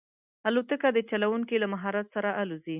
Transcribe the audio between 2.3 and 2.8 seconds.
الوزي.